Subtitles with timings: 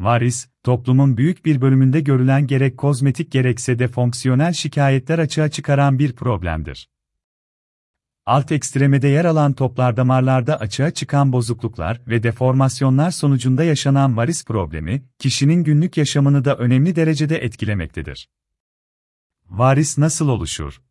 [0.00, 6.12] Varis, toplumun büyük bir bölümünde görülen gerek kozmetik gerekse de fonksiyonel şikayetler açığa çıkaran bir
[6.12, 6.88] problemdir.
[8.26, 15.02] Alt ekstremede yer alan toplar damarlarda açığa çıkan bozukluklar ve deformasyonlar sonucunda yaşanan varis problemi,
[15.18, 18.28] kişinin günlük yaşamını da önemli derecede etkilemektedir.
[19.50, 20.82] Varis nasıl oluşur?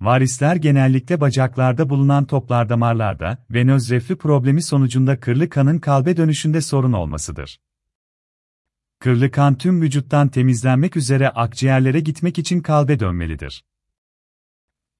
[0.00, 6.92] Varisler genellikle bacaklarda bulunan toplar damarlarda, venöz reflü problemi sonucunda kırlı kanın kalbe dönüşünde sorun
[6.92, 7.58] olmasıdır.
[9.02, 13.64] Kırlı kan tüm vücuttan temizlenmek üzere akciğerlere gitmek için kalbe dönmelidir.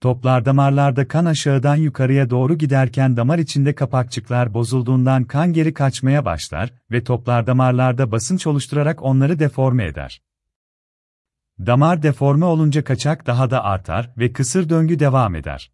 [0.01, 6.73] Toplar damarlarda kan aşağıdan yukarıya doğru giderken damar içinde kapakçıklar bozulduğundan kan geri kaçmaya başlar
[6.91, 10.23] ve toplar damarlarda basınç oluşturarak onları deforme eder.
[11.59, 15.73] Damar deforme olunca kaçak daha da artar ve kısır döngü devam eder.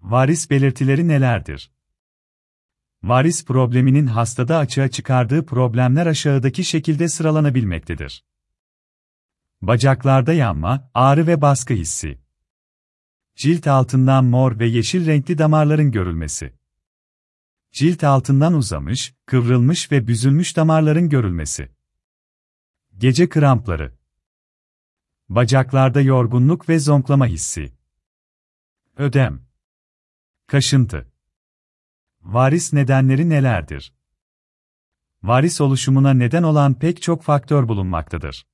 [0.00, 1.72] Varis belirtileri nelerdir?
[3.02, 8.24] Varis probleminin hastada açığa çıkardığı problemler aşağıdaki şekilde sıralanabilmektedir.
[9.62, 12.18] Bacaklarda yanma, ağrı ve baskı hissi.
[13.36, 16.54] Cilt altından mor ve yeşil renkli damarların görülmesi.
[17.72, 21.72] Cilt altından uzamış, kıvrılmış ve büzülmüş damarların görülmesi.
[22.98, 23.94] Gece krampları.
[25.28, 27.72] Bacaklarda yorgunluk ve zonklama hissi.
[28.96, 29.42] Ödem.
[30.46, 31.11] Kaşıntı.
[32.22, 33.92] Varis nedenleri nelerdir?
[35.22, 38.46] Varis oluşumuna neden olan pek çok faktör bulunmaktadır.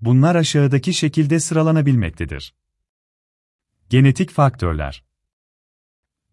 [0.00, 2.54] Bunlar aşağıdaki şekilde sıralanabilmektedir.
[3.88, 5.04] Genetik faktörler.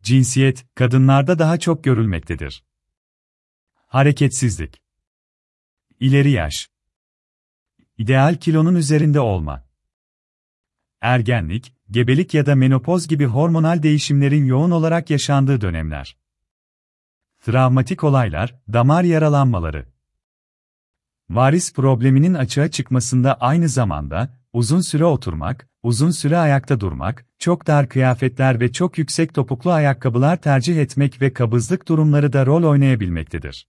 [0.01, 2.63] Cinsiyet, kadınlarda daha çok görülmektedir.
[3.73, 4.81] Hareketsizlik.
[5.99, 6.69] İleri yaş.
[7.97, 9.68] İdeal kilonun üzerinde olma.
[11.01, 16.17] Ergenlik, gebelik ya da menopoz gibi hormonal değişimlerin yoğun olarak yaşandığı dönemler.
[17.45, 19.85] Travmatik olaylar, damar yaralanmaları.
[21.29, 27.89] Varis probleminin açığa çıkmasında aynı zamanda, uzun süre oturmak, uzun süre ayakta durmak, çok dar
[27.89, 33.67] kıyafetler ve çok yüksek topuklu ayakkabılar tercih etmek ve kabızlık durumları da rol oynayabilmektedir.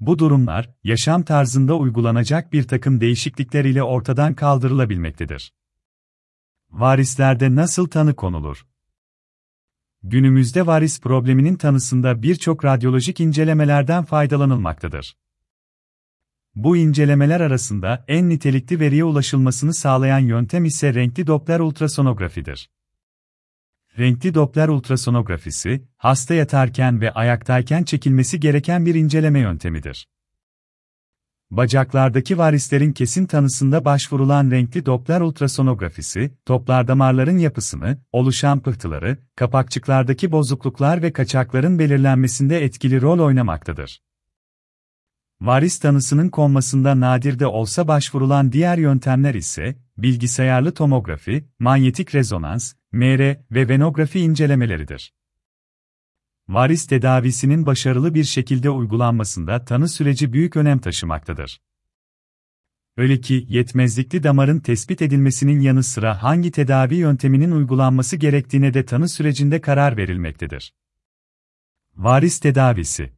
[0.00, 5.52] Bu durumlar, yaşam tarzında uygulanacak bir takım değişiklikler ile ortadan kaldırılabilmektedir.
[6.72, 8.66] Varislerde nasıl tanı konulur?
[10.02, 15.16] Günümüzde varis probleminin tanısında birçok radyolojik incelemelerden faydalanılmaktadır.
[16.54, 22.70] Bu incelemeler arasında en nitelikli veriye ulaşılmasını sağlayan yöntem ise renkli Doppler ultrasonografidir.
[23.98, 30.08] Renkli Doppler ultrasonografisi, hasta yatarken ve ayaktayken çekilmesi gereken bir inceleme yöntemidir.
[31.52, 41.02] Bacaklardaki varislerin kesin tanısında başvurulan renkli Doppler ultrasonografisi, toplar damarların yapısını, oluşan pıhtıları, kapakçıklardaki bozukluklar
[41.02, 44.02] ve kaçakların belirlenmesinde etkili rol oynamaktadır.
[45.40, 53.36] Varis tanısının konmasında nadir de olsa başvurulan diğer yöntemler ise, bilgisayarlı tomografi, manyetik rezonans, MR
[53.50, 55.12] ve venografi incelemeleridir.
[56.52, 61.60] Varis tedavisinin başarılı bir şekilde uygulanmasında tanı süreci büyük önem taşımaktadır.
[62.96, 69.08] Öyle ki, yetmezlikli damarın tespit edilmesinin yanı sıra hangi tedavi yönteminin uygulanması gerektiğine de tanı
[69.08, 70.74] sürecinde karar verilmektedir.
[71.96, 73.12] Varis tedavisi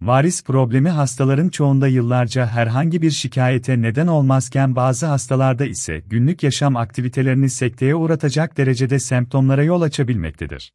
[0.00, 6.76] Varis problemi hastaların çoğunda yıllarca herhangi bir şikayete neden olmazken bazı hastalarda ise günlük yaşam
[6.76, 10.72] aktivitelerini sekteye uğratacak derecede semptomlara yol açabilmektedir.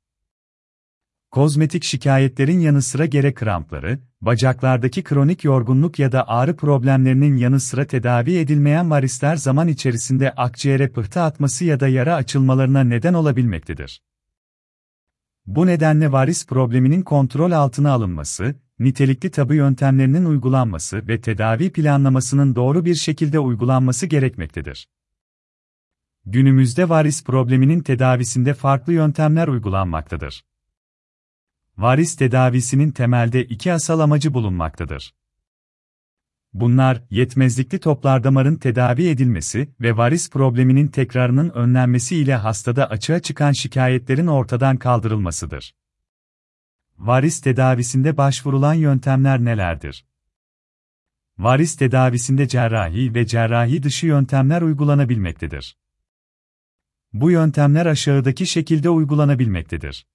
[1.31, 7.85] Kozmetik şikayetlerin yanı sıra gerek krampları, bacaklardaki kronik yorgunluk ya da ağrı problemlerinin yanı sıra
[7.85, 14.01] tedavi edilmeyen varisler zaman içerisinde akciğere pıhtı atması ya da yara açılmalarına neden olabilmektedir.
[15.45, 22.85] Bu nedenle varis probleminin kontrol altına alınması, nitelikli tabu yöntemlerinin uygulanması ve tedavi planlamasının doğru
[22.85, 24.89] bir şekilde uygulanması gerekmektedir.
[26.25, 30.48] Günümüzde varis probleminin tedavisinde farklı yöntemler uygulanmaktadır.
[31.79, 35.13] Varis tedavisinin temelde iki asal amacı bulunmaktadır.
[36.53, 43.51] Bunlar, yetmezlikli toplar damarın tedavi edilmesi ve varis probleminin tekrarının önlenmesi ile hastada açığa çıkan
[43.51, 45.75] şikayetlerin ortadan kaldırılmasıdır.
[46.97, 50.05] Varis tedavisinde başvurulan yöntemler nelerdir?
[51.37, 55.77] Varis tedavisinde cerrahi ve cerrahi dışı yöntemler uygulanabilmektedir.
[57.13, 60.05] Bu yöntemler aşağıdaki şekilde uygulanabilmektedir.